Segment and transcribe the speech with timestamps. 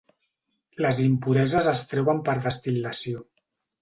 [0.85, 3.23] Les impureses es treuen per destil·lació.